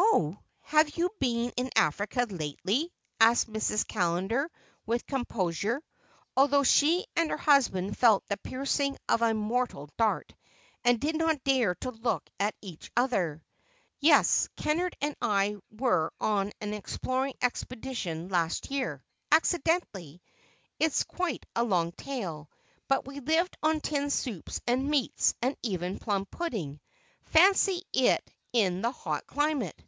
"Oh, 0.00 0.38
have 0.62 0.96
you 0.96 1.10
been 1.18 1.52
in 1.56 1.70
Africa 1.74 2.24
lately?" 2.30 2.92
asked 3.20 3.52
Mrs. 3.52 3.84
Callender 3.86 4.48
with 4.86 5.06
composure, 5.06 5.82
although 6.36 6.62
she 6.62 7.04
and 7.16 7.30
her 7.30 7.36
husband 7.36 7.98
felt 7.98 8.24
the 8.28 8.36
piercing 8.36 8.96
of 9.08 9.22
a 9.22 9.34
mortal 9.34 9.88
dart, 9.98 10.34
and 10.84 11.00
did 11.00 11.16
not 11.16 11.42
dare 11.44 11.74
to 11.76 11.90
look 11.90 12.28
at 12.38 12.54
each 12.62 12.92
other. 12.96 13.44
"Yes, 13.98 14.48
Kennard 14.56 14.96
and 15.00 15.16
I 15.20 15.56
were 15.70 16.12
on 16.20 16.52
an 16.60 16.74
exploring 16.74 17.34
expedition 17.42 18.28
last 18.28 18.70
year, 18.70 19.02
accidentally; 19.32 20.22
it's 20.78 21.02
quite 21.04 21.44
a 21.56 21.64
long 21.64 21.90
tale—but 21.92 23.04
we 23.06 23.18
lived 23.18 23.56
on 23.64 23.80
tinned 23.80 24.12
soups 24.12 24.60
and 24.66 24.88
meats, 24.90 25.34
and 25.42 25.56
even 25.64 25.98
plum 25.98 26.24
pudding—fancy 26.26 27.82
it 27.92 28.32
in 28.52 28.80
the 28.80 28.92
hot 28.92 29.26
climate! 29.26 29.82